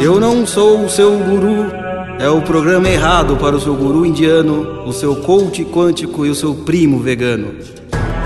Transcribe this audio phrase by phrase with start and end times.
[0.00, 1.66] Eu não sou o seu guru.
[2.18, 6.34] É o programa errado para o seu guru indiano, o seu coach quântico e o
[6.34, 7.54] seu primo vegano.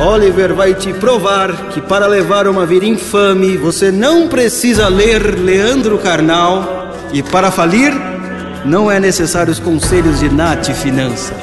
[0.00, 5.98] Oliver vai te provar que para levar uma vida infame você não precisa ler Leandro
[5.98, 7.92] Carnal e para falir
[8.64, 11.36] não é necessário os conselhos de Nath Finanças.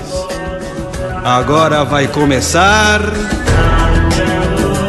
[1.23, 3.01] Agora vai começar.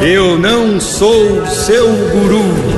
[0.00, 2.71] Eu não sou seu guru.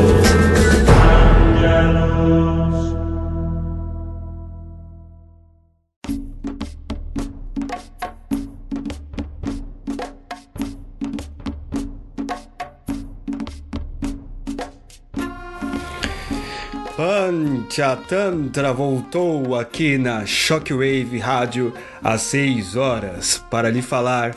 [17.75, 21.75] Panchatantra voltou aqui na Shockwave Rádio
[22.05, 24.33] às 6 horas para lhe falar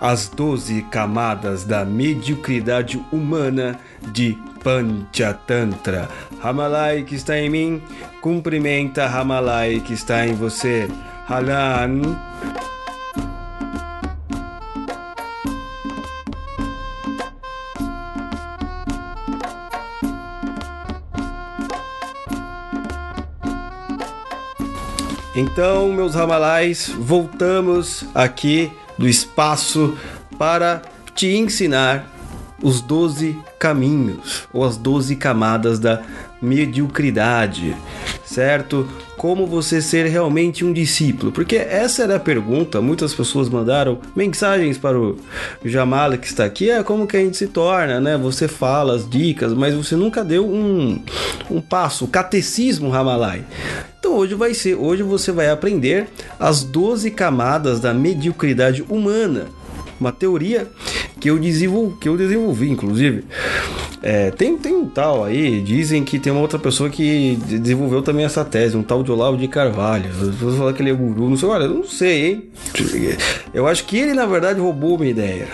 [0.00, 3.78] as 12 camadas da mediocridade humana
[4.10, 6.08] de Panchatantra.
[6.40, 7.82] Ramalai que está em mim,
[8.22, 10.88] cumprimenta Ramalai que está em você.
[11.28, 12.16] Halan.
[25.40, 29.96] Então, meus ramalais, voltamos aqui do espaço
[30.36, 30.82] para
[31.14, 32.10] te ensinar
[32.60, 36.02] os 12 caminhos ou as 12 camadas da
[36.42, 37.76] mediocridade,
[38.24, 38.88] certo?
[39.16, 41.30] Como você ser realmente um discípulo?
[41.30, 42.80] Porque essa era a pergunta.
[42.80, 45.16] Muitas pessoas mandaram mensagens para o
[45.64, 46.68] Jamal que está aqui.
[46.68, 48.16] É como que a gente se torna, né?
[48.16, 51.00] Você fala as dicas, mas você nunca deu um,
[51.48, 53.44] um passo, o catecismo Ramalai.
[54.08, 56.08] Então hoje vai ser, hoje você vai aprender
[56.40, 59.48] as 12 camadas da mediocridade humana
[60.00, 60.66] uma teoria
[61.20, 63.24] que eu desenvolvi, que eu desenvolvi inclusive.
[64.02, 68.24] É, tem, tem um tal aí, dizem que tem uma outra pessoa que desenvolveu também
[68.24, 70.10] essa tese, um tal de Olavo de Carvalho.
[70.40, 72.48] Vou falar que ele é guru, não sei, olha, não sei, hein?
[73.52, 75.48] Eu acho que ele, na verdade, roubou minha ideia.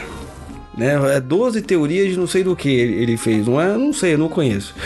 [0.78, 0.94] Né?
[1.16, 3.76] É 12 teorias de não sei do que ele fez, não é?
[3.76, 4.76] Não sei, eu não conheço.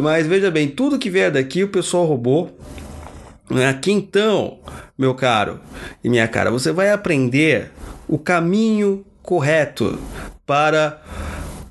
[0.00, 2.56] Mas veja bem, tudo que vier daqui o pessoal roubou.
[3.68, 4.58] Aqui então,
[4.96, 5.60] meu caro
[6.02, 7.70] e minha cara, você vai aprender
[8.08, 9.98] o caminho correto
[10.46, 11.02] para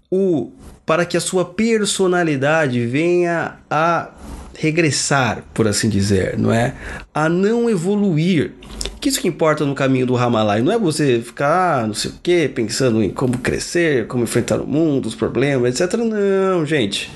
[0.09, 0.51] o
[0.85, 4.09] para que a sua personalidade venha a
[4.57, 6.75] regressar, por assim dizer, não é?
[7.13, 8.53] A não evoluir.
[8.99, 12.11] Que isso que importa no caminho do Ramalai não é você ficar, ah, não sei
[12.11, 15.97] o que, pensando em como crescer, como enfrentar o mundo, os problemas, etc.
[15.97, 17.09] Não, gente.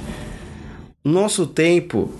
[1.03, 2.11] Nosso tempo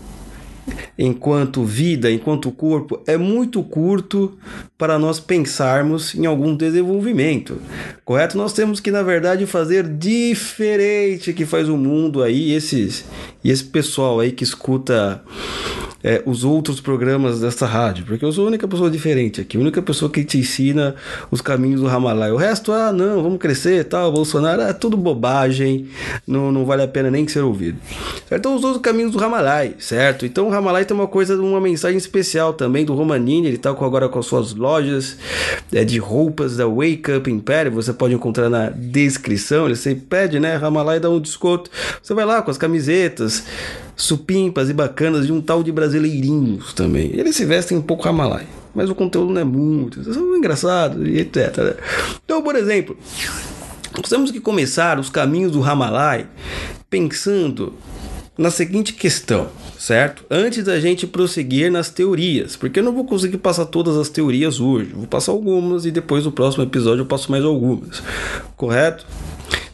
[0.98, 4.38] enquanto vida, enquanto corpo, é muito curto
[4.78, 7.58] para nós pensarmos em algum desenvolvimento.
[8.04, 8.38] Correto?
[8.38, 13.06] Nós temos que, na verdade, fazer diferente que faz o mundo aí, esses,
[13.44, 15.22] e esse pessoal aí que escuta
[16.06, 19.60] é, os outros programas dessa rádio, porque eu sou a única pessoa diferente aqui, a
[19.60, 20.94] única pessoa que te ensina
[21.32, 22.32] os caminhos do Ramalai.
[22.32, 25.88] O resto, ah, não, vamos crescer, tal, Bolsonaro, é tudo bobagem,
[26.28, 27.80] não, não vale a pena nem ser ouvido.
[28.30, 28.40] Certo?
[28.40, 30.28] Então, os outros caminhos do Ramalai, certo?
[30.28, 34.08] Então, o Ramalai tem uma coisa, uma mensagem especial também do Romanini, ele tá agora
[34.08, 35.18] com as suas lojas
[35.74, 40.40] é, de roupas da Wake Up Império, você pode encontrar na descrição, ele sempre pede,
[40.40, 43.44] né, Ramalai dá um desconto, você vai lá com as camisetas,
[43.96, 47.12] supimpas e bacanas de um tal de brasileirinhos também.
[47.14, 51.18] Eles se vestem um pouco ramalai, mas o conteúdo não é muito, são engraçados e
[51.18, 51.78] etc.
[52.24, 52.98] Então, por exemplo,
[53.98, 56.28] nós temos que começar os caminhos do Ramalai
[56.90, 57.74] pensando
[58.38, 59.48] na seguinte questão,
[59.78, 60.26] certo?
[60.30, 64.60] Antes da gente prosseguir nas teorias, porque eu não vou conseguir passar todas as teorias
[64.60, 68.04] hoje, vou passar algumas e depois no próximo episódio eu passo mais algumas,
[68.58, 69.06] correto?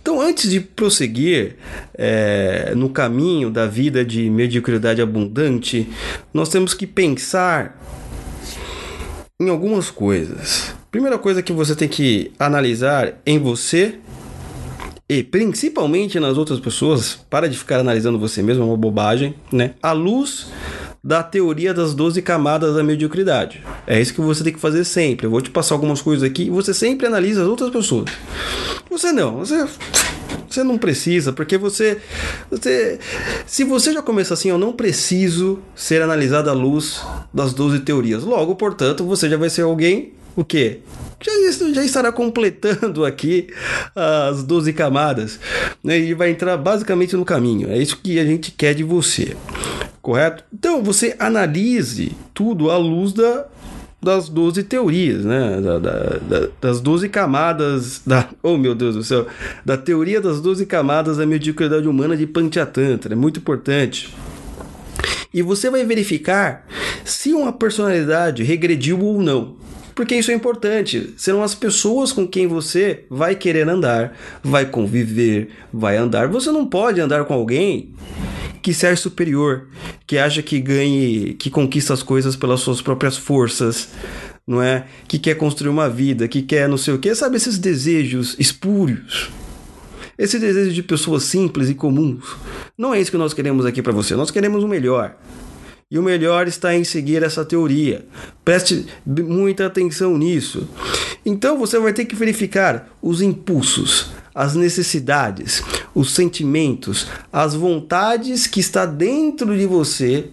[0.02, 1.58] Então, antes de prosseguir
[1.94, 5.88] é, no caminho da vida de mediocridade abundante,
[6.34, 7.80] nós temos que pensar
[9.40, 10.74] em algumas coisas.
[10.90, 13.96] Primeira coisa que você tem que analisar em você
[15.08, 19.76] e principalmente nas outras pessoas, para de ficar analisando você mesmo, é uma bobagem, né?
[19.84, 20.48] A luz
[21.04, 23.64] da teoria das 12 camadas da mediocridade.
[23.88, 25.26] É isso que você tem que fazer sempre.
[25.26, 28.10] Eu vou te passar algumas coisas aqui e você sempre analisa as outras pessoas.
[28.90, 29.68] Você não, você
[30.48, 31.98] você não precisa, porque você
[32.50, 33.00] você
[33.46, 37.02] se você já começa assim, eu não preciso ser analisado à luz
[37.34, 38.24] das 12 teorias.
[38.24, 40.80] Logo, portanto, você já vai ser alguém o quê?
[41.20, 41.32] Já,
[41.74, 43.48] já estará completando aqui
[43.96, 45.40] as 12 camadas
[45.84, 45.98] né?
[46.00, 47.70] e vai entrar basicamente no caminho.
[47.70, 49.36] É isso que a gente quer de você
[50.02, 50.44] correto?
[50.54, 53.46] Então você analise tudo à luz da,
[54.02, 55.62] das 12 teorias, né?
[55.62, 58.28] Da, da, da, das 12 camadas da.
[58.42, 59.28] Oh meu Deus do céu!
[59.64, 63.14] Da teoria das 12 camadas da mediocridade humana de Panchatantra.
[63.14, 64.14] É muito importante.
[65.34, 66.68] E você vai verificar
[67.06, 69.56] se uma personalidade regrediu ou não.
[69.96, 71.14] Porque isso é importante.
[71.16, 74.14] Serão as pessoas com quem você vai querer andar,
[74.44, 76.28] vai conviver, vai andar.
[76.28, 77.94] Você não pode andar com alguém
[78.62, 79.68] que se acha superior,
[80.06, 83.90] que acha que ganhe, que conquista as coisas pelas suas próprias forças,
[84.46, 84.86] não é?
[85.08, 89.30] Que quer construir uma vida, que quer não sei o que, sabe esses desejos espúrios.
[90.18, 92.24] Esse desejo de pessoas simples e comuns.
[92.78, 94.16] Não é isso que nós queremos aqui para você.
[94.16, 95.16] Nós queremos o melhor.
[95.90, 98.06] E o melhor está em seguir essa teoria.
[98.46, 100.70] Preste muita atenção nisso.
[101.26, 105.64] Então você vai ter que verificar os impulsos, as necessidades,
[105.94, 110.30] os sentimentos, as vontades que está dentro de você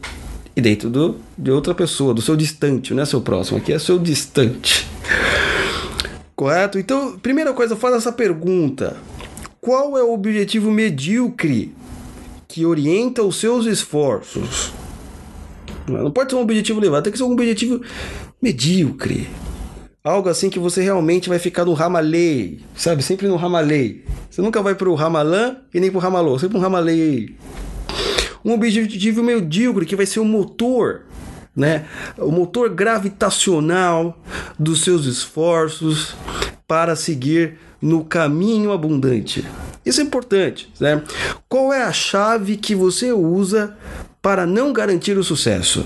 [0.55, 3.78] e dentro do, de outra pessoa, do seu distante, não é seu próximo, aqui é
[3.78, 4.87] seu distante.
[6.34, 6.78] Correto?
[6.78, 8.96] Então, primeira coisa, faz essa pergunta:
[9.60, 11.75] qual é o objetivo medíocre
[12.46, 14.72] que orienta os seus esforços?
[15.88, 17.81] Não pode ser um objetivo elevado, tem que ser um objetivo
[18.40, 19.28] medíocre.
[20.08, 23.02] Algo assim que você realmente vai ficar no ramalei, sabe?
[23.02, 24.06] Sempre no ramalei.
[24.31, 27.37] Você nunca vai pro ramalã e nem pro ramalô, sempre no ramalei.
[28.43, 31.02] Um objetivo medíocre que vai ser o motor,
[31.55, 31.84] né?
[32.16, 34.19] O motor gravitacional
[34.58, 36.16] dos seus esforços
[36.66, 39.44] para seguir no caminho abundante.
[39.84, 41.02] Isso é importante, né?
[41.46, 43.76] Qual é a chave que você usa
[44.22, 45.84] para não garantir o sucesso?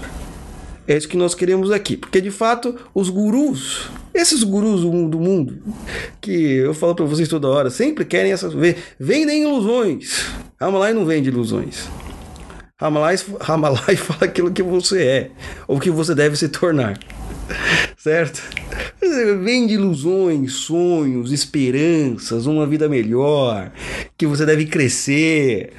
[0.87, 5.63] É isso que nós queremos aqui, porque de fato os gurus, esses gurus do mundo,
[6.21, 8.53] que eu falo para vocês toda hora, sempre querem essas
[8.99, 10.27] vendem ilusões.
[10.61, 11.89] Ramalai não vende ilusões.
[12.81, 15.31] Ramalai, Ramalai fala aquilo que você é,
[15.69, 16.99] ou que você deve se tornar.
[17.97, 18.43] Certo?
[19.45, 23.71] Vende ilusões, sonhos, esperanças, uma vida melhor,
[24.19, 25.73] que você deve crescer,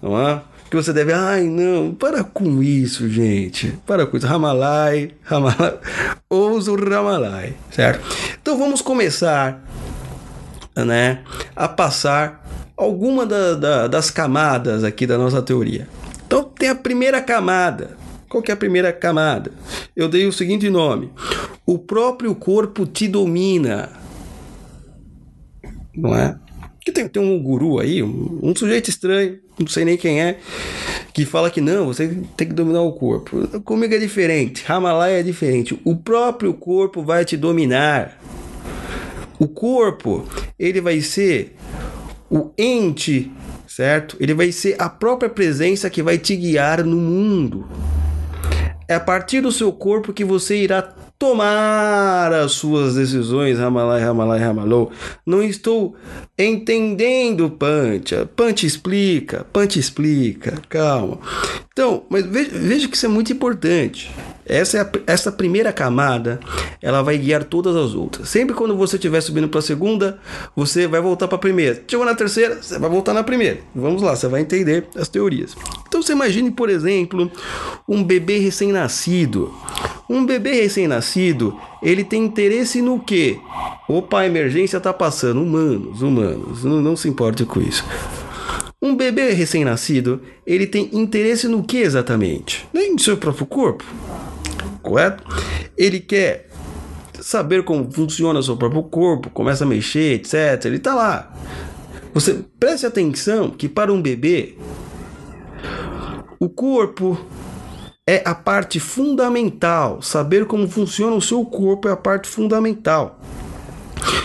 [0.00, 0.40] não é?
[0.68, 1.12] Que você deve.
[1.12, 3.78] Ai, não, para com isso, gente.
[3.86, 4.26] Para com isso.
[4.26, 5.78] Ramalai, Ramalai.
[6.28, 8.04] Ouça o Ramalai, certo?
[8.40, 9.64] Então vamos começar,
[10.76, 11.22] né,
[11.56, 15.88] a passar alguma da, da, das camadas aqui da nossa teoria.
[16.26, 17.96] Então tem a primeira camada.
[18.28, 19.50] Qual que é a primeira camada?
[19.96, 21.10] Eu dei o seguinte nome:
[21.64, 23.88] o próprio corpo te domina.
[25.96, 26.38] Não é?
[26.88, 30.38] Que tem, tem um guru aí, um, um, sujeito estranho, não sei nem quem é,
[31.12, 33.46] que fala que não, você tem que dominar o corpo.
[33.60, 35.78] Comigo é diferente, Ramalaya é diferente.
[35.84, 38.18] O próprio corpo vai te dominar.
[39.38, 40.26] O corpo,
[40.58, 41.56] ele vai ser
[42.30, 43.30] o ente,
[43.66, 44.16] certo?
[44.18, 47.68] Ele vai ser a própria presença que vai te guiar no mundo.
[48.88, 50.80] É a partir do seu corpo que você irá
[51.18, 54.92] tomar as suas decisões, Ramalai, Ramalai, Ramalou.
[55.26, 55.96] Não estou
[56.38, 58.24] entendendo, Pancha.
[58.36, 61.18] Pancha explica, Pancha explica, calma.
[61.72, 64.10] Então, mas veja, veja que isso é muito importante.
[64.48, 66.40] Essa, é a, essa primeira camada,
[66.80, 68.30] ela vai guiar todas as outras.
[68.30, 70.18] Sempre quando você estiver subindo para a segunda,
[70.56, 71.82] você vai voltar para a primeira.
[71.86, 73.58] Chegou na terceira, você vai voltar na primeira.
[73.74, 75.54] Vamos lá, você vai entender as teorias.
[75.86, 77.30] Então você imagine, por exemplo,
[77.86, 79.52] um bebê recém-nascido.
[80.08, 83.38] Um bebê recém-nascido, ele tem interesse no quê?
[83.86, 85.42] Opa, a emergência está passando.
[85.42, 87.84] Humanos, humanos, não, não se importe com isso.
[88.80, 92.66] Um bebê recém-nascido, ele tem interesse no que exatamente?
[92.72, 93.84] Nem no seu próprio corpo
[94.88, 95.22] correto?
[95.76, 96.48] Ele quer
[97.20, 100.64] saber como funciona o seu próprio corpo, começa a mexer, etc.
[100.64, 101.32] Ele está lá.
[102.14, 104.56] Você preste atenção que para um bebê
[106.40, 107.18] o corpo
[108.06, 110.00] é a parte fundamental.
[110.00, 113.20] Saber como funciona o seu corpo é a parte fundamental.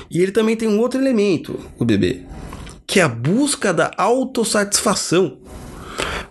[0.10, 2.22] E ele também tem um outro elemento, o bebê,
[2.86, 5.39] que é a busca da autossatisfação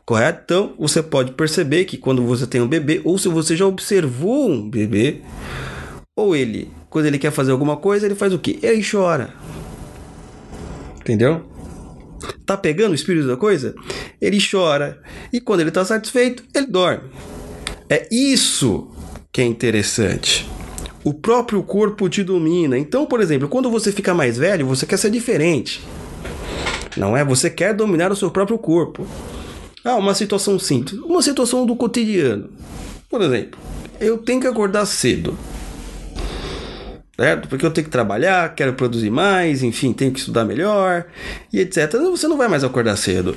[0.06, 0.40] correto?
[0.44, 4.50] Então você pode perceber que quando você tem um bebê, ou se você já observou
[4.50, 5.20] um bebê,
[6.16, 8.58] ou ele, quando ele quer fazer alguma coisa, ele faz o quê?
[8.62, 9.34] Ele chora.
[11.00, 11.42] Entendeu?
[12.46, 13.74] Tá pegando o espírito da coisa?
[14.20, 15.00] Ele chora.
[15.32, 17.10] E quando ele tá satisfeito, ele dorme.
[17.88, 18.88] É isso
[19.32, 20.48] que é interessante.
[21.04, 22.78] O próprio corpo te domina.
[22.78, 25.82] Então, por exemplo, quando você fica mais velho, você quer ser diferente.
[26.96, 27.24] Não é?
[27.24, 29.06] Você quer dominar o seu próprio corpo.
[29.84, 30.98] Ah, uma situação simples.
[31.00, 32.50] Uma situação do cotidiano.
[33.08, 33.58] Por exemplo,
[34.00, 35.36] eu tenho que acordar cedo.
[37.16, 37.48] Certo?
[37.48, 41.04] Porque eu tenho que trabalhar, quero produzir mais, enfim, tenho que estudar melhor
[41.52, 41.92] e etc.
[42.10, 43.36] Você não vai mais acordar cedo.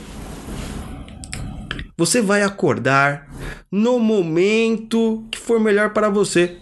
[1.98, 3.28] Você vai acordar
[3.72, 6.58] no momento que for melhor para você.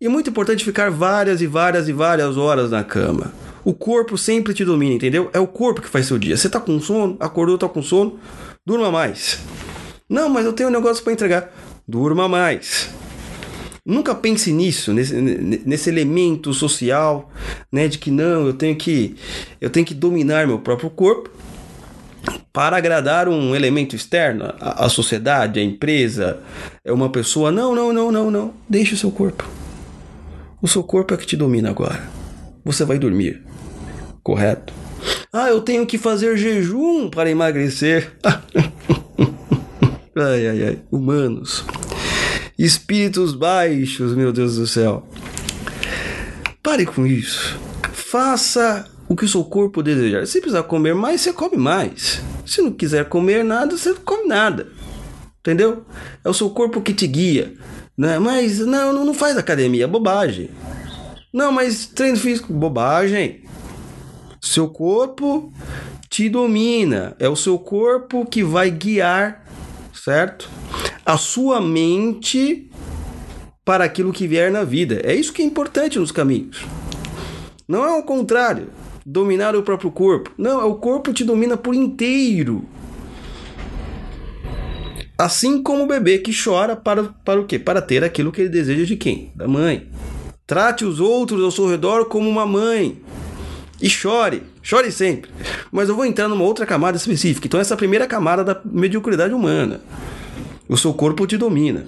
[0.00, 3.32] E é muito importante ficar várias e várias e várias horas na cama.
[3.64, 5.30] O corpo sempre te domina, entendeu?
[5.32, 6.36] É o corpo que faz seu dia.
[6.36, 8.18] Você tá com sono, acordou, tá com sono
[8.66, 9.38] durma mais.
[10.08, 11.52] Não, mas eu tenho um negócio para entregar.
[11.86, 12.90] Durma mais.
[13.84, 17.30] Nunca pense nisso, nesse, nesse elemento social,
[17.72, 19.16] né, de que não, eu tenho que
[19.60, 21.30] eu tenho que dominar meu próprio corpo
[22.52, 26.40] para agradar um elemento externo, a, a sociedade, a empresa,
[26.84, 27.50] é uma pessoa.
[27.50, 28.54] Não, não, não, não, não.
[28.68, 29.48] Deixe o seu corpo.
[30.60, 32.02] O seu corpo é que te domina agora.
[32.64, 33.42] Você vai dormir.
[34.22, 34.79] Correto?
[35.32, 38.10] Ah, eu tenho que fazer jejum para emagrecer.
[40.16, 40.78] ai, ai, ai.
[40.90, 41.64] Humanos.
[42.58, 45.06] Espíritos baixos, meu Deus do céu.
[46.60, 47.56] Pare com isso.
[47.92, 50.26] Faça o que o seu corpo desejar.
[50.26, 52.20] Se precisar comer mais, você come mais.
[52.44, 54.66] Se não quiser comer nada, você não come nada.
[55.38, 55.84] Entendeu?
[56.24, 57.54] É o seu corpo que te guia.
[57.96, 58.18] Né?
[58.18, 60.50] Mas não, não faz academia, bobagem.
[61.32, 63.44] Não, mas treino físico, bobagem.
[64.40, 65.52] Seu corpo
[66.08, 67.14] te domina.
[67.18, 69.44] É o seu corpo que vai guiar,
[69.92, 70.48] certo?
[71.04, 72.70] A sua mente
[73.64, 75.00] para aquilo que vier na vida.
[75.04, 76.64] É isso que é importante nos caminhos.
[77.68, 78.68] Não é o contrário,
[79.06, 80.32] dominar o próprio corpo.
[80.36, 82.64] Não, é o corpo te domina por inteiro.
[85.16, 87.58] Assim como o bebê que chora para, para o quê?
[87.58, 89.30] Para ter aquilo que ele deseja de quem?
[89.36, 89.88] Da mãe.
[90.46, 92.98] Trate os outros ao seu redor como uma mãe.
[93.80, 95.30] E chore, chore sempre.
[95.72, 97.46] Mas eu vou entrar numa outra camada específica.
[97.46, 99.80] Então, essa é primeira camada da mediocridade humana.
[100.68, 101.86] O seu corpo te domina.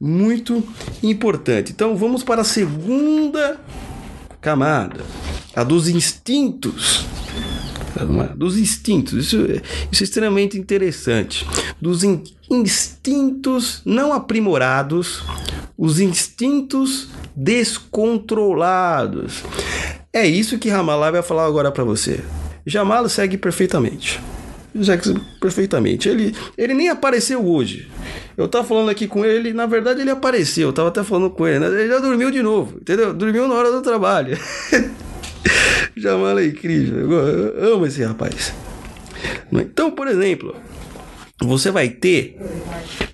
[0.00, 0.64] Muito
[1.02, 1.72] importante.
[1.72, 3.60] Então, vamos para a segunda
[4.40, 5.04] camada,
[5.54, 7.06] a dos instintos.
[8.36, 9.38] Dos instintos, isso,
[9.90, 11.44] isso é extremamente interessante.
[11.80, 15.24] Dos in, instintos não aprimorados,
[15.76, 19.42] os instintos descontrolados.
[20.18, 22.18] É isso que Ramallah vai falar agora para você.
[22.66, 24.20] Jamal segue perfeitamente.
[24.82, 26.08] Segue perfeitamente.
[26.08, 27.88] Ele, ele nem apareceu hoje.
[28.36, 30.70] Eu tava falando aqui com ele, na verdade ele apareceu.
[30.70, 31.68] Eu tava até falando com ele, né?
[31.68, 33.14] Ele já dormiu de novo, entendeu?
[33.14, 34.36] Dormiu na hora do trabalho.
[35.96, 37.12] Jamal é incrível.
[37.12, 38.52] Eu amo esse rapaz.
[39.52, 40.56] Então, por exemplo,
[41.40, 42.36] você vai ter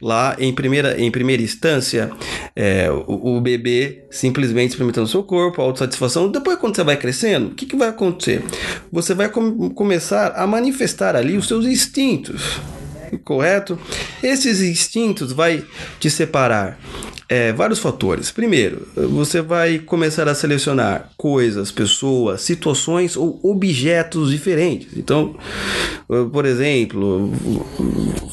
[0.01, 2.11] lá em primeira, em primeira instância
[2.57, 6.31] é, o, o, bebê simplesmente experimentando seu corpo, a autossatisfação.
[6.31, 8.43] Depois, quando você vai crescendo, o que, que vai acontecer?
[8.91, 12.61] Você vai com, começar a manifestar ali os seus instintos,
[13.25, 13.79] correto?
[14.23, 15.65] Esses instintos vai
[15.99, 16.79] te separar
[17.29, 18.31] é, vários fatores.
[18.31, 24.97] Primeiro, você vai começar a selecionar coisas, pessoas, situações ou objetos diferentes.
[24.97, 25.37] Então,
[26.33, 27.33] por exemplo,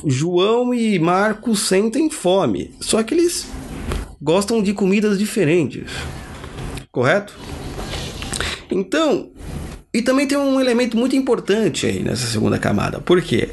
[0.06, 3.48] João e Marcos sentem fome, só que eles
[4.22, 5.90] gostam de comidas diferentes,
[6.92, 7.34] correto?
[8.70, 9.32] Então,
[9.94, 13.00] e também tem um elemento muito importante aí nessa segunda camada.
[13.00, 13.50] Por quê?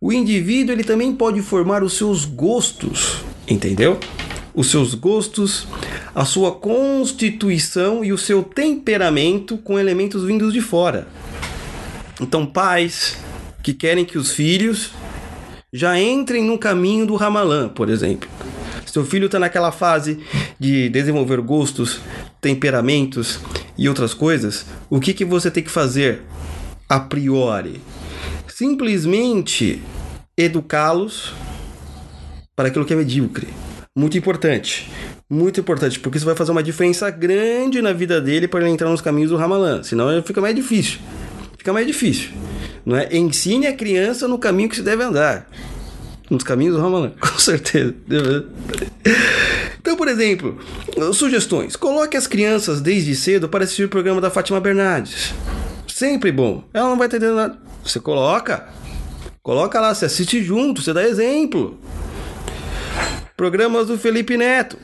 [0.00, 3.98] O indivíduo ele também pode formar os seus gostos, entendeu?
[4.58, 5.68] os seus gostos,
[6.12, 11.06] a sua constituição e o seu temperamento com elementos vindos de fora.
[12.20, 13.16] Então, pais
[13.62, 14.90] que querem que os filhos
[15.72, 18.28] já entrem no caminho do Ramalã, por exemplo.
[18.84, 20.18] Seu filho está naquela fase
[20.58, 22.00] de desenvolver gostos,
[22.40, 23.38] temperamentos
[23.76, 26.22] e outras coisas, o que, que você tem que fazer
[26.88, 27.80] a priori?
[28.58, 29.80] Simplesmente
[30.36, 31.32] educá-los
[32.56, 33.46] para aquilo que é medíocre.
[33.96, 34.90] Muito importante.
[35.30, 38.90] Muito importante, porque isso vai fazer uma diferença grande na vida dele para ele entrar
[38.90, 39.84] nos caminhos do Ramalã.
[39.84, 40.98] Senão fica mais difícil.
[41.56, 42.30] Fica mais difícil.
[42.84, 43.16] Não é?
[43.16, 45.48] Ensine a criança no caminho que se deve andar.
[46.28, 47.94] Nos caminhos do Ramalã, com certeza.
[49.80, 50.58] Então, por exemplo,
[51.14, 51.76] sugestões.
[51.76, 55.32] Coloque as crianças desde cedo para assistir o programa da Fátima Bernardes.
[55.98, 56.62] Sempre bom.
[56.72, 57.58] Ela não vai entender nada.
[57.82, 58.68] Você coloca.
[59.42, 61.76] Coloca lá, você assiste junto, você dá exemplo.
[63.36, 64.78] Programas do Felipe Neto.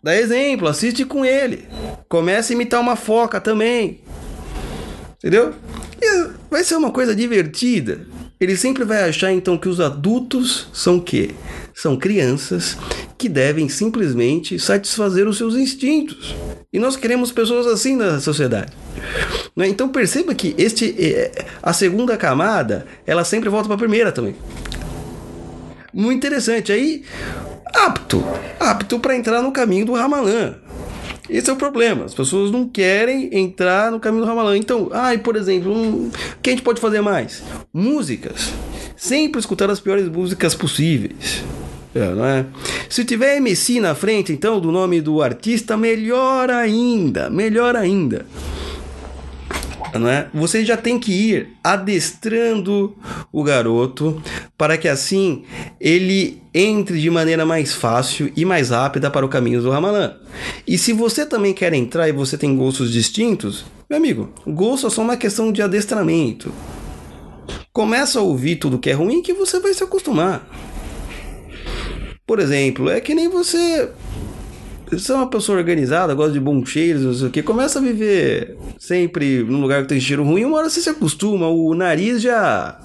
[0.00, 1.66] Dá exemplo, assiste com ele.
[2.08, 4.04] Comece a imitar uma foca também.
[5.16, 5.52] Entendeu?
[6.00, 8.06] E vai ser uma coisa divertida.
[8.38, 11.34] Ele sempre vai achar então que os adultos são o quê?
[11.74, 12.78] São crianças
[13.20, 16.34] que devem simplesmente satisfazer os seus instintos.
[16.72, 18.72] E nós queremos pessoas assim na sociedade.
[19.54, 19.68] Né?
[19.68, 24.34] Então perceba que este, é, a segunda camada, ela sempre volta para a primeira também.
[25.92, 26.72] Muito interessante.
[26.72, 27.04] Aí
[27.66, 28.24] apto,
[28.58, 30.54] apto para entrar no caminho do Ramalã.
[31.28, 32.06] Esse é o problema.
[32.06, 34.56] As pessoas não querem entrar no caminho do Ramalã.
[34.56, 37.42] Então, ai, por exemplo, um, o que a gente pode fazer mais?
[37.70, 38.50] Músicas.
[38.96, 41.44] Sempre escutar as piores músicas possíveis.
[41.94, 42.46] É, não é?
[42.88, 47.28] Se tiver MC na frente, então, do nome do artista, melhor ainda.
[47.28, 48.26] Melhor ainda
[49.98, 50.28] não é?
[50.32, 52.94] Você já tem que ir adestrando
[53.32, 54.22] o garoto
[54.56, 55.44] para que assim
[55.80, 60.14] ele entre de maneira mais fácil e mais rápida para o caminho do Ramalã.
[60.66, 64.90] E se você também quer entrar e você tem gostos distintos, meu amigo, gosto é
[64.90, 66.52] só uma questão de adestramento.
[67.72, 70.46] Começa a ouvir tudo que é ruim que você vai se acostumar.
[72.30, 73.90] Por exemplo, é que nem você
[74.88, 77.82] você é uma pessoa organizada, gosta de bons cheiros, não sei o que, começa a
[77.82, 82.22] viver sempre num lugar que tem cheiro ruim, uma hora você se acostuma, o nariz
[82.22, 82.78] já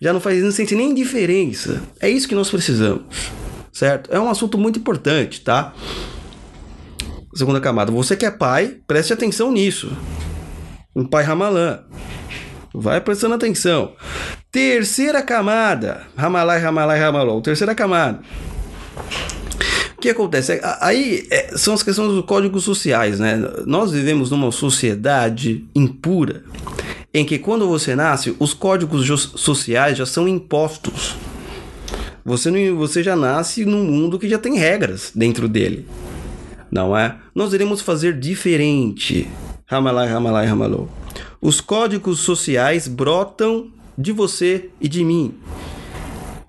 [0.00, 1.82] já não faz, não sente nem diferença.
[2.00, 3.02] É isso que nós precisamos,
[3.72, 4.08] certo?
[4.12, 5.74] É um assunto muito importante, tá?
[7.34, 9.90] Segunda camada, você que é pai, preste atenção nisso.
[10.94, 11.80] Um pai ramalã.
[12.72, 13.94] Vai prestando atenção.
[14.52, 17.42] Terceira camada, ramalai, ramalai, ramalou.
[17.42, 18.20] Terceira camada.
[19.96, 20.60] O que acontece?
[20.80, 23.38] Aí é, são as questões dos códigos sociais, né?
[23.66, 26.42] Nós vivemos numa sociedade impura
[27.12, 31.16] em que quando você nasce, os códigos sociais já são impostos.
[32.24, 35.86] Você, não, você já nasce num mundo que já tem regras dentro dele.
[36.70, 37.16] Não é?
[37.34, 39.28] Nós iremos fazer diferente.
[39.66, 40.88] Ramalai, ramalai, ramalô.
[41.42, 45.34] Os códigos sociais brotam de você e de mim.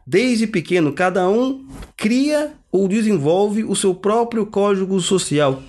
[0.05, 1.65] Desde pequeno, cada um
[1.95, 5.61] cria ou desenvolve o seu próprio código social.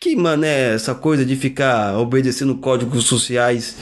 [0.00, 3.76] Que mano é essa coisa de ficar obedecendo códigos sociais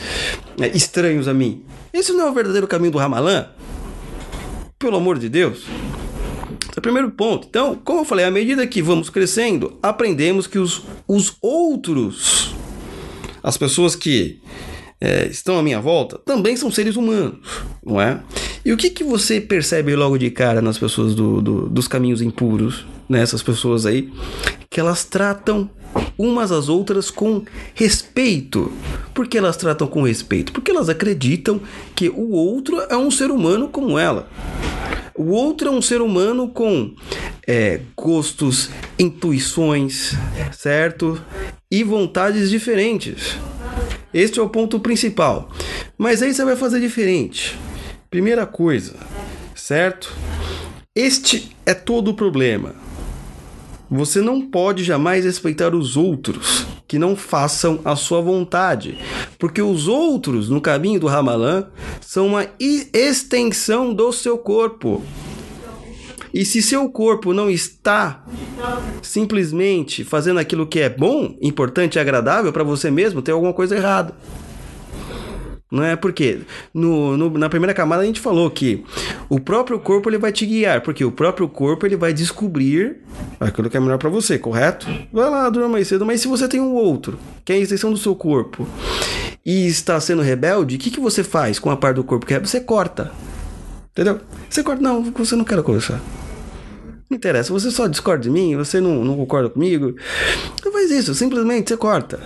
[0.61, 1.65] é, estranhos a mim?
[1.93, 3.47] Esse não é o verdadeiro caminho do Ramalã?
[4.79, 5.59] Pelo amor de Deus.
[5.59, 7.47] Esse é o primeiro ponto.
[7.49, 12.55] Então, como eu falei, à medida que vamos crescendo, aprendemos que os, os outros,
[13.43, 14.41] as pessoas que
[15.01, 18.23] é, estão à minha volta, também são seres humanos, não é?
[18.65, 22.23] E o que, que você percebe logo de cara nas pessoas do, do, dos caminhos
[22.23, 23.47] impuros, nessas né?
[23.47, 24.13] pessoas aí?
[24.71, 25.69] Que elas tratam
[26.17, 27.43] umas às outras com
[27.75, 28.73] respeito.
[29.13, 30.53] Por que elas tratam com respeito?
[30.53, 31.61] Porque elas acreditam
[31.95, 34.29] que o outro é um ser humano como ela.
[35.15, 36.95] O outro é um ser humano com
[37.47, 40.15] é, gostos, intuições,
[40.53, 41.21] certo?
[41.71, 43.37] E vontades diferentes.
[44.15, 45.51] Este é o ponto principal.
[45.99, 47.59] Mas aí você vai fazer diferente.
[48.13, 48.95] Primeira coisa,
[49.55, 50.15] certo?
[50.95, 52.75] Este é todo o problema.
[53.91, 58.99] Você não pode jamais respeitar os outros que não façam a sua vontade,
[59.39, 61.69] porque os outros no caminho do Ramalã
[62.03, 65.03] são uma extensão do seu corpo.
[66.35, 68.27] E se seu corpo não está
[69.01, 73.75] simplesmente fazendo aquilo que é bom, importante e agradável para você mesmo, tem alguma coisa
[73.75, 74.15] errada.
[75.73, 76.41] Não é porque
[76.75, 78.85] no, no, na primeira camada a gente falou que
[79.27, 82.99] o próprio corpo ele vai te guiar, porque o próprio corpo ele vai descobrir
[83.41, 84.87] aquilo que é melhor para você, correto?
[85.11, 87.91] Vai lá, durma mais cedo, mas se você tem um outro, que é a extensão
[87.91, 88.69] do seu corpo,
[89.47, 92.35] e está sendo rebelde, o que, que você faz com a parte do corpo que
[92.35, 92.39] é?
[92.41, 93.11] Você corta.
[93.93, 94.21] Entendeu?
[94.51, 96.03] Você corta, não, você não quer conversar.
[97.09, 99.95] Não interessa, você só discorda de mim, você não, não concorda comigo.
[100.63, 102.21] Não faz isso, simplesmente você corta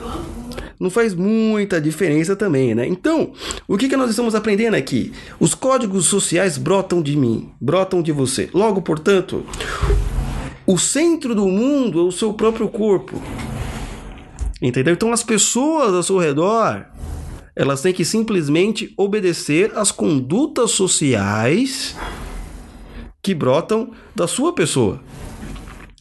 [0.79, 2.87] não faz muita diferença também, né?
[2.87, 3.33] Então,
[3.67, 5.13] o que, que nós estamos aprendendo aqui?
[5.41, 8.51] Os códigos sociais brotam de mim, brotam de você.
[8.53, 9.45] Logo, portanto,
[10.67, 13.21] o centro do mundo é o seu próprio corpo.
[14.61, 14.95] Entendeu?
[14.95, 16.85] Então, as pessoas ao seu redor,
[17.55, 21.97] elas têm que simplesmente obedecer às condutas sociais
[23.23, 25.01] que brotam da sua pessoa.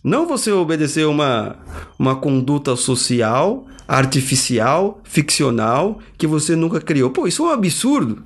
[0.03, 1.57] Não você obedecer uma,
[1.97, 7.09] uma conduta social artificial, ficcional, que você nunca criou.
[7.09, 8.23] Pô, isso é um absurdo.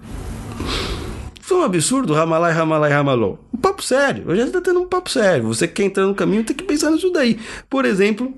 [1.41, 3.39] Isso é um absurdo, Ramalai, Ramalai, Ramalô.
[3.53, 4.23] Um papo sério.
[4.27, 5.47] Hoje a gente tá tendo um papo sério.
[5.47, 7.39] Você que quer entrar no caminho tem que pensar nisso daí.
[7.69, 8.31] Por exemplo,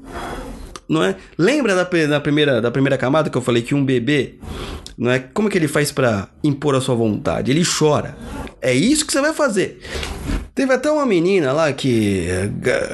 [0.88, 1.16] não é?
[1.38, 4.36] Lembra da, da, primeira, da primeira camada que eu falei que um bebê,
[4.98, 5.20] não é?
[5.20, 7.50] Como que ele faz para impor a sua vontade?
[7.50, 8.18] Ele chora.
[8.62, 9.80] É isso que você vai fazer.
[10.54, 12.28] Teve até uma menina lá que.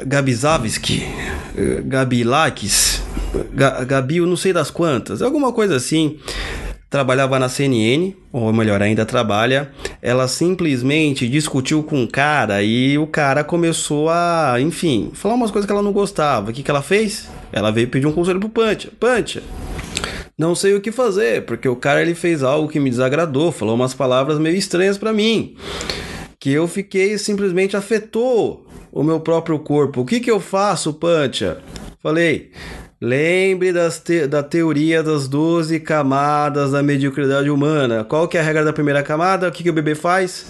[0.05, 1.03] Gabizavski,
[1.85, 2.96] Gabilakis, Gabi,
[4.09, 6.17] eu não sei das quantas, alguma coisa assim.
[6.89, 9.71] Trabalhava na CNN, ou melhor ainda, trabalha.
[10.01, 15.65] Ela simplesmente discutiu com um cara e o cara começou a, enfim, falar umas coisas
[15.65, 16.49] que ela não gostava.
[16.49, 17.27] O que, que ela fez?
[17.51, 18.89] Ela veio pedir um conselho pro Pancha.
[18.97, 19.43] Pancha,
[20.37, 23.75] não sei o que fazer, porque o cara ele fez algo que me desagradou, falou
[23.75, 25.57] umas palavras meio estranhas para mim,
[26.39, 30.01] que eu fiquei simplesmente afetou o meu próprio corpo.
[30.01, 31.57] O que que eu faço, Pancha?
[32.01, 32.51] Falei,
[32.99, 33.71] Lembre
[34.03, 38.03] te da teoria das 12 camadas da mediocridade humana.
[38.03, 39.47] Qual que é a regra da primeira camada?
[39.47, 40.47] O que, que o bebê faz?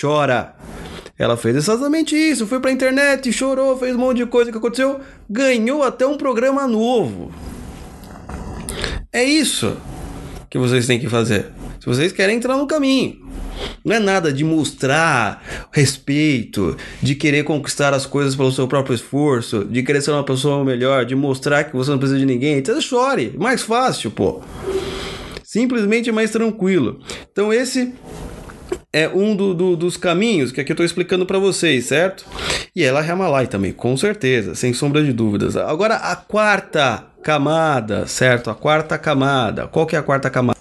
[0.00, 0.52] Chora.
[1.16, 5.00] Ela fez exatamente isso, foi pra internet, chorou, fez um monte de coisa que aconteceu,
[5.30, 7.32] ganhou até um programa novo.
[9.12, 9.76] É isso
[10.50, 11.52] que vocês têm que fazer.
[11.80, 13.25] Se vocês querem entrar no caminho.
[13.84, 19.64] Não é nada de mostrar respeito, de querer conquistar as coisas pelo seu próprio esforço,
[19.64, 22.58] de querer ser uma pessoa melhor, de mostrar que você não precisa de ninguém.
[22.58, 24.42] Então chore, mais fácil, pô.
[25.44, 27.00] Simplesmente mais tranquilo.
[27.30, 27.94] Então esse
[28.92, 32.26] é um do, do, dos caminhos que aqui eu estou explicando para vocês, certo?
[32.74, 35.56] E ela é Ramalai também, com certeza, sem sombra de dúvidas.
[35.56, 38.50] Agora a quarta camada, certo?
[38.50, 39.66] A quarta camada.
[39.66, 40.58] Qual que é a quarta camada?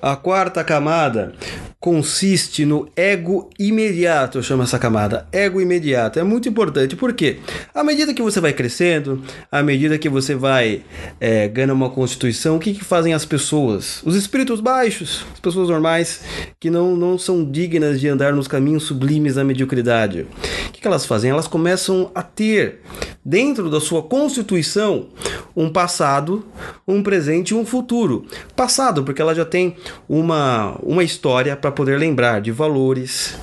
[0.00, 1.34] A quarta camada
[1.78, 6.18] consiste no ego imediato, eu chamo essa camada, ego imediato.
[6.18, 7.38] É muito importante, porque
[7.74, 10.82] à medida que você vai crescendo, à medida que você vai
[11.20, 14.02] é, ganhando uma constituição, o que, que fazem as pessoas?
[14.04, 16.22] Os espíritos baixos, as pessoas normais,
[16.58, 20.26] que não, não são dignas de andar nos caminhos sublimes da mediocridade.
[20.68, 21.30] O que, que elas fazem?
[21.30, 22.80] Elas começam a ter,
[23.24, 25.08] dentro da sua constituição,
[25.54, 26.44] um passado,
[26.86, 28.26] um presente e um futuro.
[28.54, 29.76] Passado, porque ela já tem
[30.08, 33.36] uma, uma história para poder lembrar de valores,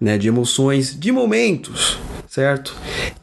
[0.00, 2.74] né, de emoções, de momentos, certo?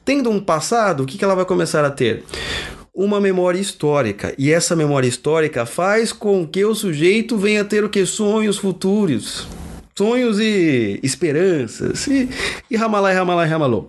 [0.06, 2.24] Tendo um passado, o que, que ela vai começar a ter?
[2.94, 4.36] Uma memória histórica.
[4.38, 8.06] E essa memória histórica faz com que o sujeito venha a ter o que?
[8.06, 9.48] Sonhos futuros.
[9.98, 12.06] Sonhos e esperanças.
[12.08, 12.30] E,
[12.70, 13.88] e ramalai, ramalai, ramalô.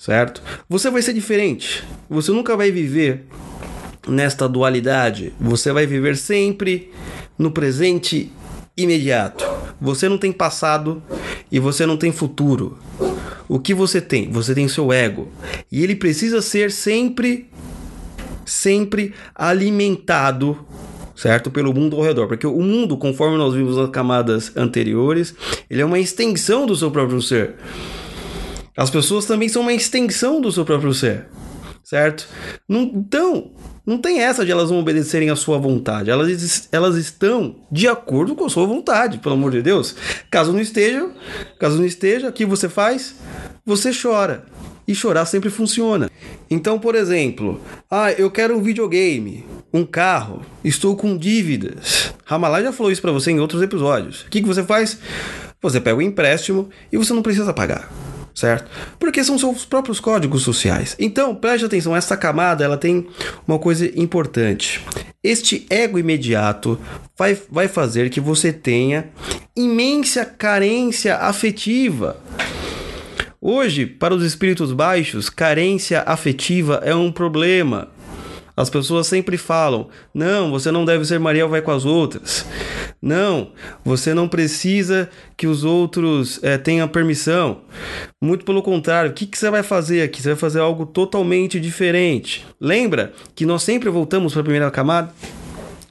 [0.00, 0.42] Certo?
[0.68, 1.84] Você vai ser diferente.
[2.08, 3.26] Você nunca vai viver
[4.08, 5.32] nesta dualidade.
[5.38, 6.90] Você vai viver sempre
[7.38, 8.32] no presente
[8.76, 9.44] imediato.
[9.84, 11.02] Você não tem passado
[11.52, 12.78] e você não tem futuro.
[13.46, 14.30] O que você tem?
[14.30, 15.28] Você tem seu ego.
[15.70, 17.50] E ele precisa ser sempre
[18.46, 20.66] sempre alimentado,
[21.14, 21.50] certo?
[21.50, 25.34] Pelo mundo ao redor, porque o mundo, conforme nós vimos nas camadas anteriores,
[25.68, 27.56] ele é uma extensão do seu próprio ser.
[28.76, 31.26] As pessoas também são uma extensão do seu próprio ser,
[31.82, 32.26] certo?
[32.68, 33.52] então,
[33.86, 36.10] não tem essa de elas não obedecerem à sua vontade.
[36.10, 39.94] Elas, elas estão de acordo com a sua vontade, pelo amor de Deus.
[40.30, 41.10] Caso não esteja,
[41.58, 43.16] caso não esteja, o que você faz?
[43.64, 44.46] Você chora.
[44.86, 46.10] E chorar sempre funciona.
[46.50, 52.12] Então, por exemplo, ah, eu quero um videogame, um carro, estou com dívidas.
[52.24, 54.22] Ramalai já falou isso para você em outros episódios.
[54.22, 54.98] O que, que você faz?
[55.62, 57.90] Você pega o empréstimo e você não precisa pagar
[58.34, 58.70] certo?
[58.98, 60.96] Porque são seus próprios códigos sociais.
[60.98, 63.06] Então, preste atenção, essa camada ela tem
[63.46, 64.84] uma coisa importante.
[65.22, 66.78] Este ego imediato
[67.16, 69.08] vai, vai fazer que você tenha
[69.56, 72.20] imensa carência afetiva.
[73.40, 77.88] Hoje, para os espíritos baixos, carência afetiva é um problema.
[78.56, 82.46] As pessoas sempre falam: não, você não deve ser Mariel, vai com as outras.
[83.02, 83.52] Não,
[83.84, 87.60] você não precisa que os outros é, tenham permissão.
[88.24, 90.22] Muito pelo contrário, o que, que você vai fazer aqui?
[90.22, 92.42] Você vai fazer algo totalmente diferente.
[92.58, 95.12] Lembra que nós sempre voltamos para a primeira camada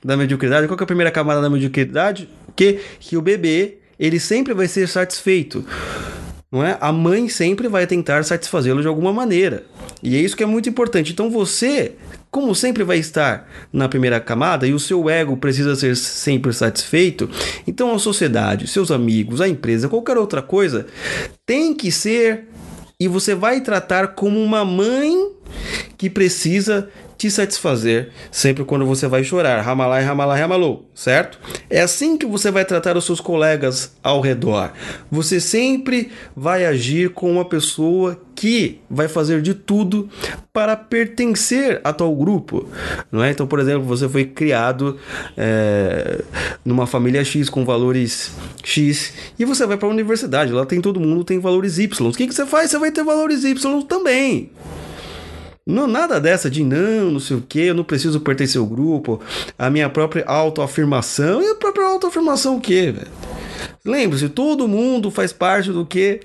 [0.03, 0.67] da mediocridade?
[0.67, 2.27] Qual é a primeira camada da mediocridade?
[2.55, 5.63] Que, que o bebê ele sempre vai ser satisfeito.
[6.51, 6.75] Não é?
[6.81, 9.65] A mãe sempre vai tentar satisfazê-lo de alguma maneira.
[10.01, 11.11] E é isso que é muito importante.
[11.11, 11.93] Então você
[12.33, 17.29] como sempre vai estar na primeira camada e o seu ego precisa ser sempre satisfeito,
[17.67, 20.87] então a sociedade, seus amigos, a empresa, qualquer outra coisa
[21.45, 22.49] tem que ser
[22.99, 25.29] e você vai tratar como uma mãe
[25.95, 26.89] que precisa
[27.23, 29.61] te satisfazer sempre quando você vai chorar.
[29.61, 31.39] Ramalai, ramalai, ramalou, certo?
[31.69, 34.73] É assim que você vai tratar os seus colegas ao redor.
[35.09, 40.09] Você sempre vai agir com uma pessoa que vai fazer de tudo
[40.51, 42.67] para pertencer a tal grupo,
[43.09, 43.31] não é?
[43.31, 44.99] Então, por exemplo, você foi criado
[45.37, 46.21] é,
[46.65, 50.99] numa família X com valores X e você vai para a universidade, lá tem todo
[50.99, 52.09] mundo tem valores Y.
[52.09, 52.71] O que, que você faz?
[52.71, 54.51] Você vai ter valores Y também.
[55.65, 59.21] Não, nada dessa de não, não sei o que, eu não preciso pertencer ao grupo,
[59.57, 61.41] a minha própria autoafirmação.
[61.41, 63.07] E a própria autoafirmação o quê, velho?
[63.85, 66.21] Lembre-se, todo mundo faz parte do que?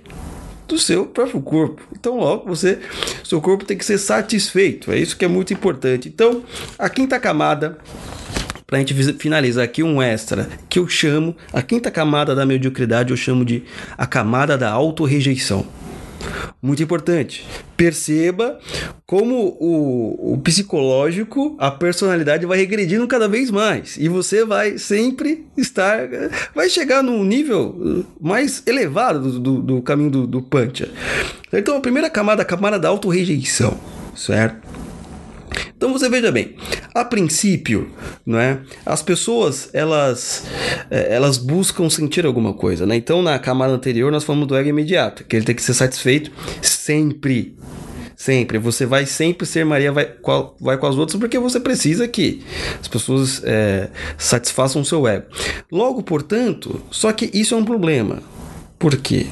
[0.67, 1.81] Do seu próprio corpo.
[1.93, 2.81] Então, logo, você,
[3.23, 4.91] seu corpo tem que ser satisfeito.
[4.91, 6.09] É isso que é muito importante.
[6.09, 6.43] Então,
[6.77, 7.79] a quinta camada
[8.67, 13.13] para a gente finalizar aqui um extra que eu chamo, a quinta camada da mediocridade
[13.13, 13.63] eu chamo de
[13.97, 15.65] a camada da autorrejeição.
[16.61, 17.47] Muito importante.
[17.77, 18.59] Perceba
[19.07, 23.97] como o, o psicológico, a personalidade vai regredindo cada vez mais.
[23.97, 26.09] E você vai sempre estar.
[26.55, 30.89] Vai chegar num nível mais elevado do, do, do caminho do, do Pancha.
[31.53, 33.79] Então, a primeira camada, a camada da autorrejeição,
[34.15, 34.88] certo?
[35.77, 36.57] Então você veja bem,
[36.95, 37.91] a princípio,
[38.25, 38.61] não é?
[38.85, 40.45] As pessoas elas
[40.91, 42.97] é, elas buscam sentir alguma coisa, né?
[42.97, 46.31] Então na camada anterior nós falamos do ego imediato, que ele tem que ser satisfeito
[46.63, 47.57] sempre,
[48.19, 48.59] Sempre.
[48.59, 52.43] Você vai sempre ser Maria, vai, qual, vai com as outras, porque você precisa que
[52.81, 55.27] as pessoas é, satisfaçam o seu ego.
[55.71, 58.21] Logo, portanto, só que isso é um problema.
[58.77, 59.29] Por quê?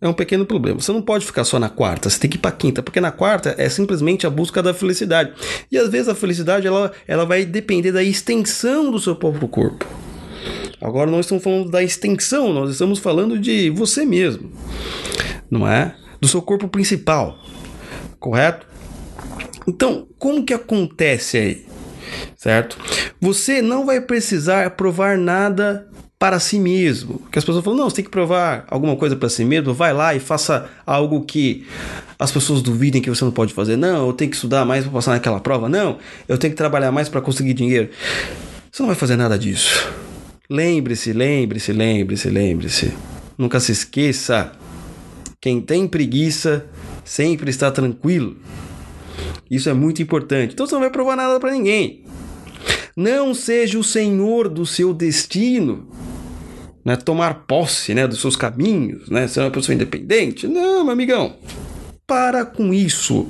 [0.00, 0.80] É um pequeno problema.
[0.80, 3.10] Você não pode ficar só na quarta, você tem que ir para quinta, porque na
[3.10, 5.32] quarta é simplesmente a busca da felicidade.
[5.70, 9.86] E às vezes a felicidade ela, ela vai depender da extensão do seu próprio corpo.
[10.80, 14.52] Agora nós estamos falando da extensão, nós estamos falando de você mesmo,
[15.50, 15.96] não é?
[16.20, 17.38] Do seu corpo principal,
[18.20, 18.66] correto?
[19.66, 21.66] Então, como que acontece aí?
[22.36, 22.78] Certo?
[23.20, 25.88] Você não vai precisar provar nada
[26.26, 27.22] para si mesmo.
[27.30, 29.92] Que as pessoas falam, não, você tem que provar alguma coisa para si mesmo, vai
[29.92, 31.64] lá e faça algo que
[32.18, 33.76] as pessoas duvidem que você não pode fazer.
[33.76, 35.68] Não, eu tenho que estudar mais para passar naquela prova.
[35.68, 37.90] Não, eu tenho que trabalhar mais para conseguir dinheiro.
[38.72, 39.88] Você não vai fazer nada disso.
[40.50, 42.92] Lembre-se, lembre-se, lembre-se, lembre-se.
[43.38, 44.50] Nunca se esqueça.
[45.40, 46.66] Quem tem preguiça
[47.04, 48.36] sempre está tranquilo.
[49.48, 50.54] Isso é muito importante.
[50.54, 52.04] Então você não vai provar nada para ninguém.
[52.96, 55.86] Não seja o senhor do seu destino
[56.86, 60.46] né, tomar posse né, dos seus caminhos, né, ser uma pessoa independente.
[60.46, 61.34] Não, meu amigão,
[62.06, 63.26] para com isso.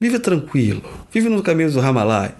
[0.00, 0.80] Viva tranquilo,
[1.12, 2.36] vive nos caminhos do Ramalai.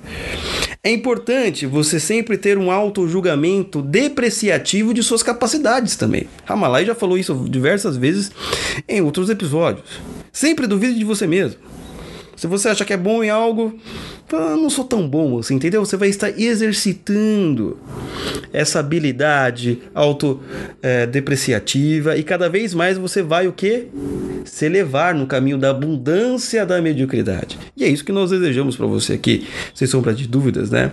[0.85, 6.29] É importante você sempre ter um auto-julgamento depreciativo de suas capacidades também.
[6.45, 8.31] Ramalai já falou isso diversas vezes
[8.89, 10.01] em outros episódios.
[10.33, 11.61] Sempre duvide de você mesmo.
[12.37, 13.77] Se você acha que é bom em algo,
[14.33, 15.85] ah, não sou tão bom assim, entendeu?
[15.85, 17.79] Você vai estar exercitando
[18.53, 23.87] essa habilidade autodepreciativa é, e cada vez mais você vai o que?
[24.45, 27.59] Se elevar no caminho da abundância da mediocridade.
[27.77, 30.93] E é isso que nós desejamos para você aqui, sem sombra de dúvidas, né?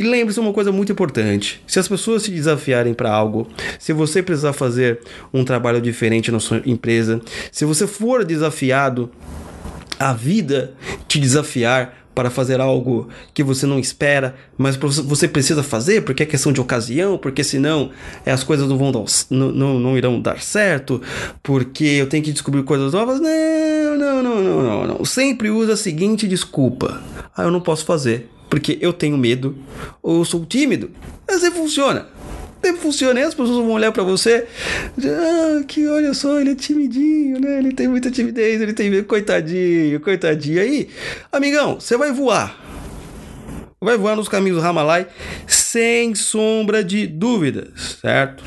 [0.00, 3.46] E lembre-se uma coisa muito importante: se as pessoas se desafiarem para algo,
[3.78, 4.98] se você precisar fazer
[5.32, 7.20] um trabalho diferente na sua empresa,
[7.52, 9.10] se você for desafiado
[9.98, 10.72] a vida
[11.06, 16.26] te desafiar para fazer algo que você não espera, mas você precisa fazer porque é
[16.26, 17.90] questão de ocasião, porque senão
[18.26, 21.00] é, as coisas não vão dar, não, não, não irão dar certo,
[21.42, 23.20] porque eu tenho que descobrir coisas novas.
[23.20, 25.04] Não, não, não, não, não, não.
[25.04, 27.00] Sempre usa a seguinte desculpa:
[27.36, 29.56] ah, eu não posso fazer porque eu tenho medo
[30.02, 30.90] ou eu sou tímido.
[31.28, 32.19] Assim funciona
[32.76, 33.20] funciona.
[33.20, 34.46] E as pessoas vão olhar para você,
[34.98, 37.58] ah, que olha só, ele é timidinho, né?
[37.58, 40.60] Ele tem muita timidez, ele tem coitadinho, coitadinho.
[40.60, 40.88] Aí,
[41.32, 42.58] amigão, você vai voar.
[43.82, 45.06] Vai voar nos caminhos do Ramalai
[45.46, 48.44] sem sombra de dúvidas, certo?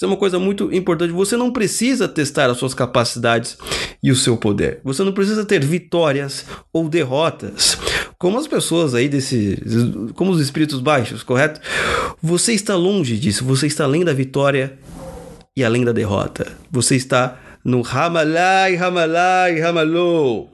[0.00, 1.12] Isso é uma coisa muito importante.
[1.12, 3.58] Você não precisa testar as suas capacidades
[4.02, 4.80] e o seu poder.
[4.82, 7.76] Você não precisa ter vitórias ou derrotas.
[8.20, 9.58] Como as pessoas aí desse.
[10.14, 11.58] Como os espíritos baixos, correto?
[12.22, 13.42] Você está longe disso.
[13.46, 14.78] Você está além da vitória
[15.56, 16.46] e além da derrota.
[16.70, 20.48] Você está no Ramalai, Ramalai, Ramalô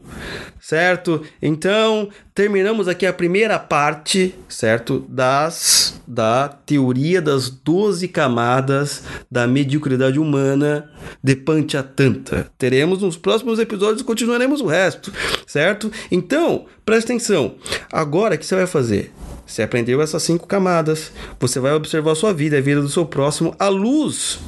[0.67, 1.23] certo?
[1.41, 5.07] Então, terminamos aqui a primeira parte, certo?
[5.09, 10.91] Das da teoria das 12 camadas da mediocridade humana
[11.23, 12.51] de Panchatantra.
[12.59, 15.13] Teremos nos próximos episódios continuaremos o resto,
[15.47, 15.91] certo?
[16.11, 17.55] Então, preste atenção.
[17.93, 19.13] Agora o que você vai fazer?
[19.47, 23.07] Você aprendeu essas cinco camadas, você vai observar a sua vida, a vida do seu
[23.07, 24.41] próximo à luz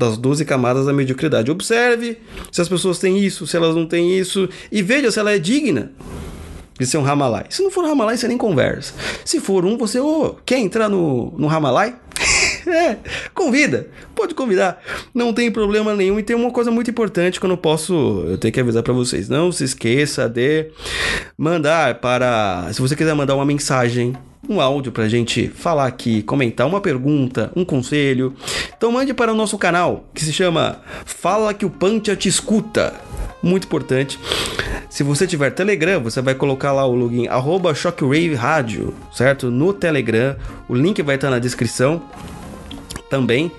[0.00, 1.50] das 12 camadas da mediocridade.
[1.50, 2.16] Observe
[2.50, 5.38] se as pessoas têm isso, se elas não têm isso, e veja se ela é
[5.38, 5.92] digna
[6.78, 7.44] de ser um Ramalai.
[7.50, 8.94] Se não for Ramalai, você nem conversa.
[9.22, 11.94] Se for um, você oh, quer entrar no, no Ramalai?
[12.66, 12.96] é,
[13.34, 14.82] convida, pode convidar,
[15.14, 16.18] não tem problema nenhum.
[16.18, 18.94] E tem uma coisa muito importante que eu não posso, eu tenho que avisar para
[18.94, 20.70] vocês: não se esqueça de
[21.36, 24.14] mandar para, se você quiser mandar uma mensagem
[24.48, 28.34] um áudio para a gente falar aqui, comentar uma pergunta, um conselho.
[28.76, 32.94] Então mande para o nosso canal que se chama Fala que o Pantia te escuta.
[33.42, 34.18] Muito importante.
[34.88, 39.50] Se você tiver Telegram, você vai colocar lá o login arroba Shockwave Rádio, certo?
[39.50, 40.36] No Telegram.
[40.68, 42.02] O link vai estar na descrição
[43.08, 43.50] também.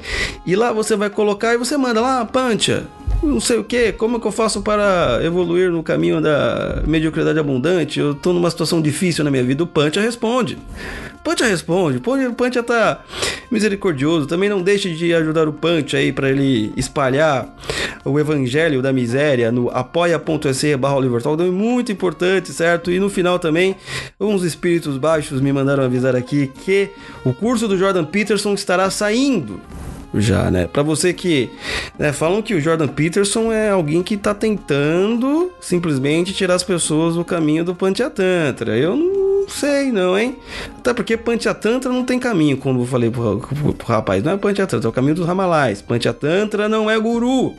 [0.45, 2.85] E lá você vai colocar e você manda lá, Pantia,
[3.23, 7.37] não sei o que, como é que eu faço para evoluir no caminho da mediocridade
[7.37, 7.99] abundante?
[7.99, 9.63] Eu tô numa situação difícil na minha vida.
[9.63, 10.57] O Pancha responde.
[11.23, 11.97] Pancha responde.
[11.97, 13.03] O Pancha tá
[13.51, 14.25] misericordioso.
[14.25, 17.47] Também não deixe de ajudar o Pancha aí para ele espalhar
[18.03, 22.91] o evangelho da miséria no apoia.se barra é muito importante, certo?
[22.91, 23.75] E no final também,
[24.19, 26.89] uns espíritos baixos me mandaram avisar aqui que
[27.23, 29.59] o curso do Jordan Peterson estará saindo
[30.13, 30.67] já, né?
[30.67, 31.49] Para você que
[31.97, 37.15] né, falam que o Jordan Peterson é alguém que tá tentando simplesmente tirar as pessoas
[37.15, 38.77] do caminho do Panchatantra.
[38.77, 40.37] Eu não sei não, hein?
[40.77, 44.23] Até porque Panchatantra não tem caminho, como eu falei pro, pro, pro rapaz.
[44.23, 45.81] Não é Panchatantra, é o caminho dos Ramalais.
[45.81, 47.53] Panchatantra não é guru.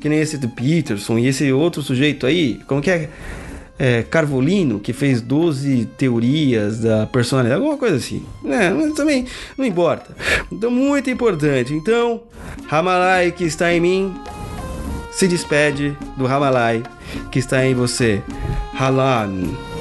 [0.00, 2.60] Que nem esse do Peterson e esse outro sujeito aí.
[2.66, 3.10] Como que é?
[3.78, 8.24] É, Carvolino, que fez 12 teorias da personalidade, alguma coisa assim.
[8.44, 10.14] É, mas também não importa.
[10.50, 11.74] Então, muito importante.
[11.74, 12.22] Então,
[12.66, 14.14] Ramalai que está em mim,
[15.10, 16.82] se despede do Ramalai
[17.30, 18.22] que está em você.
[18.78, 19.73] Halan.